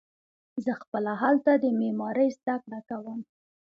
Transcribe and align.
زه 0.63 0.71
خپله 0.81 1.11
هلته 1.21 1.51
د 1.63 1.65
معمارۍ 1.79 2.29
زده 2.37 2.55
کړه 2.65 2.79
کوم. 2.89 3.19